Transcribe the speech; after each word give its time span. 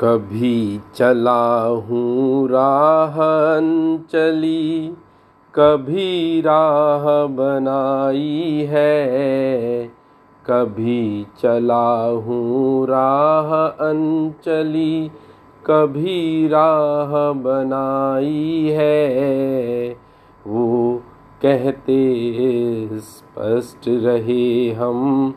कभी 0.00 0.80
चला 0.94 1.64
हूँ 1.66 2.48
राह 2.48 3.14
चली, 4.12 4.92
कभी 5.54 6.40
राह 6.40 7.04
बनाई 7.26 8.68
है। 8.70 9.86
कभी 10.46 11.26
चला 11.42 12.06
हूँ 12.06 12.86
राह 12.86 13.54
अनचली 13.66 15.10
कभी 15.66 16.48
राह 16.48 17.32
बनाई 17.32 18.68
है। 18.76 19.96
वो 20.46 21.02
कहते 21.42 21.98
स्पष्ट 22.92 23.88
रहे 23.88 24.70
हम 24.70 25.34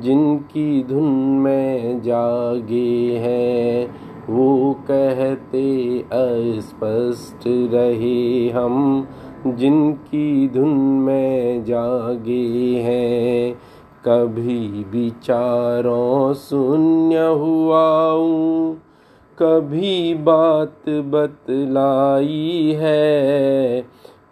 जिनकी 0.00 0.84
धुन 0.84 1.12
में 1.38 2.02
जागे 2.02 3.18
हैं, 3.18 3.94
वो 4.30 4.76
कहते 4.90 5.98
अस्पष्ट 6.12 7.44
रहे 7.46 8.50
हम। 8.50 9.08
जिनकी 9.46 10.48
धुन 10.48 10.74
में 10.78 11.64
जागे 11.64 12.82
हैं, 12.82 13.54
कभी 14.04 14.84
विचारों 14.84 16.34
शून्य 16.34 17.18
हुआऊँ। 17.18 18.74
कभी 19.38 20.14
बात 20.14 20.88
बतलाई 20.88 22.76
है, 22.80 23.80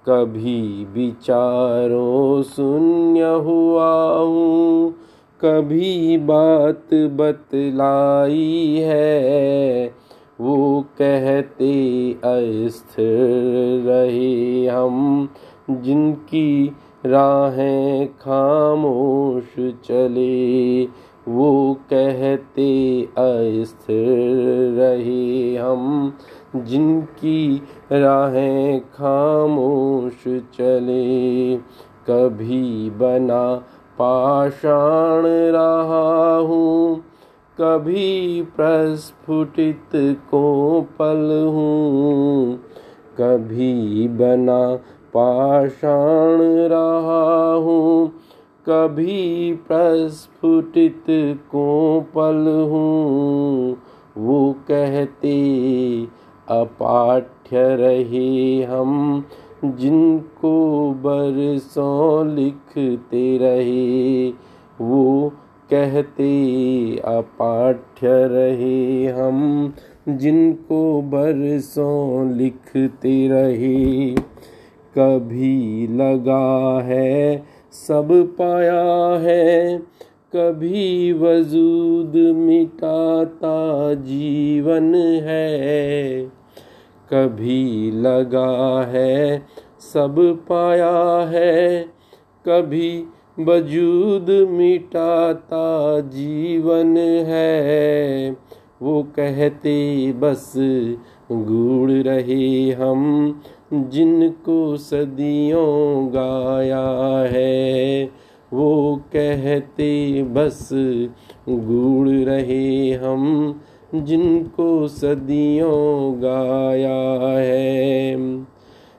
कभी 0.08 0.84
विचारों 0.84 2.42
शून्य 2.42 3.22
हुआऊँ। 3.22 4.94
कभी 5.44 6.18
बात 6.18 6.94
बतलाई 6.94 8.76
है। 8.84 9.94
वो 10.40 10.84
कहते 10.98 12.12
अस्थिर 12.12 13.82
रहे 13.90 14.66
हम, 14.66 15.28
जिनकी 15.70 16.72
राहें 17.06 18.08
खामोश 18.08 19.54
चले। 19.58 20.84
वो 21.28 21.74
कहते 21.74 23.02
अस्थिर 23.02 24.78
रहे 24.80 25.56
हम, 25.56 26.14
जिनकी 26.56 27.62
राहें 27.92 28.80
खामोश 28.80 30.24
चले। 30.26 31.56
कभी 32.10 32.90
बना 32.90 33.64
पाषाण 34.00 35.26
रहा 35.54 36.36
हूँ 36.36 37.04
कभी 37.58 38.42
प्रस्फुटित 38.56 39.90
को 40.30 40.80
पल 40.98 41.28
हूँ, 41.54 42.56
कभी 43.18 44.08
बना 44.08 44.62
पाषाण 45.16 46.40
रहा 46.72 47.54
हूँ 47.54 48.08
कभी 48.66 49.52
प्रस्फुटित 49.68 51.04
को 51.50 52.00
पल 52.14 52.46
हूँ। 52.70 53.76
वो 54.16 54.52
कहते 54.68 55.36
अपाठ्य 56.50 57.76
रहे 57.76 58.62
हम 58.62 59.24
जिनको 59.64 60.90
बरसों 60.92 62.34
लिखते 62.34 63.38
रहे, 63.38 64.28
वो 64.80 65.32
कहते 65.70 66.96
अपाठ्य 67.04 68.06
रहे 68.06 69.06
हम। 69.06 69.72
जिनको 70.08 71.02
बरसों 71.02 72.32
लिखते 72.32 73.28
रहे, 73.28 74.14
कभी 74.98 75.86
लगा 75.86 76.80
है 76.82 77.42
सब 77.72 78.08
पाया 78.38 79.16
है, 79.16 79.78
कभी 80.36 81.12
वजूद 81.12 82.36
मिटाता 82.36 83.94
जीवन 83.94 84.94
है। 85.22 86.39
कभी 87.10 87.90
लगा 87.90 88.84
है, 88.88 89.46
सब 89.80 90.44
पाया 90.48 91.20
है। 91.28 91.82
कभी 92.48 93.04
वजूद 93.40 94.48
मिटाता 94.50 96.00
जीवन 96.00 96.96
है। 97.26 98.30
वो 98.82 99.02
कहते, 99.02 100.12
बस 100.12 100.52
गूढ़ 101.32 101.90
रहे 101.90 102.70
हम, 102.70 103.32
जिनको 103.72 104.76
सदियों 104.76 106.08
गाया 106.14 107.28
है। 107.30 108.04
वो 108.52 108.96
कहते, 108.96 110.22
बस 110.22 110.68
गूढ़ 111.48 112.08
रहे 112.08 112.92
हम 112.92 113.52
जिनको 113.94 114.88
सदियों 114.88 116.22
गाया 116.22 117.28
है। 117.38 118.44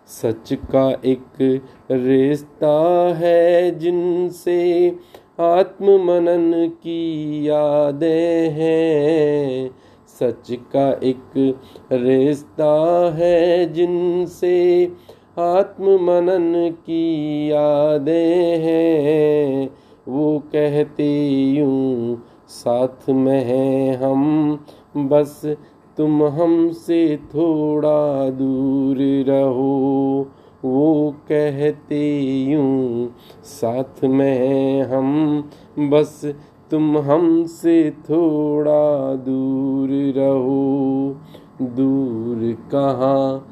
सच 0.08 0.54
का 0.54 0.90
एक 1.06 1.62
रिश्ता 1.92 2.78
है 3.18 3.80
जिनसे 3.80 4.96
आत्म 5.40 5.86
मनन 5.86 6.68
की 6.68 7.48
यादें 7.48 8.50
हैं। 8.50 9.72
सच 10.20 10.52
का 10.52 10.92
एक 11.04 11.56
रिश्ता 11.92 13.12
है 13.16 13.74
जिनसे 13.74 14.92
आत्म 15.40 15.86
मनन 15.86 16.72
की 16.72 17.48
यादें 17.52 18.58
हैं। 18.60 19.70
वो 20.08 20.40
कहते 20.40 21.30
यूँ, 21.30 22.24
साथ 22.50 23.10
में 23.10 23.44
हैं 23.44 23.98
हम 23.98 24.66
बस 24.98 25.56
तुम 25.98 26.24
हमसे 26.24 27.18
थोड़ा 27.18 28.30
दूर 28.30 28.98
रहो। 29.30 30.28
वो 30.66 31.12
कहते 31.12 32.22
यूँ, 32.22 33.16
साथ 33.44 34.04
में 34.04 34.84
हम, 34.84 35.42
बस 35.80 36.34
तुम 36.72 36.98
हमसे 36.98 37.92
थोड़ा 37.92 39.16
दूर 39.16 39.90
रहो। 40.18 41.16
दूर 41.62 42.58
कहाँ, 42.72 43.48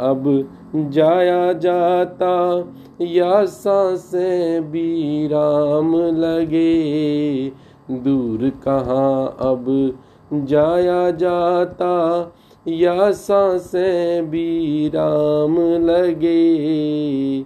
अब 0.00 0.48
जाया 0.76 1.52
जाता, 1.52 2.64
या 3.00 3.44
साँसें 3.44 4.70
बीराम 4.70 5.96
लगे। 5.96 7.48
दूर 7.90 8.50
कहाँ, 8.50 9.36
अब 9.40 9.98
जाया 10.32 11.10
जाता, 11.10 12.32
या 12.68 13.10
साँसें 13.10 14.30
बीराम 14.30 15.60
लगे। 15.60 17.44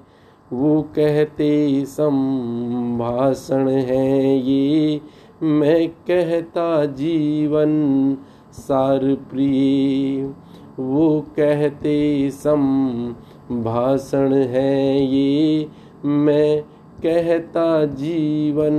वो 0.53 0.83
कहते, 0.83 1.85
संभाषण 1.85 3.69
है 3.69 4.39
ये, 4.39 5.01
मैं 5.43 5.89
कहता 5.89 6.85
जीवन 6.85 8.17
सार 8.53 9.17
प्रिय। 9.31 10.35
वो 10.79 11.21
कहते, 11.21 12.31
संभाषण 12.31 14.35
है 14.35 15.05
ये, 15.05 15.69
मैं 16.05 16.65
कहता 17.03 17.85
जीवन 17.85 18.75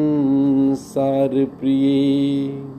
सार 0.78 1.30
प्रिय। 1.30 2.75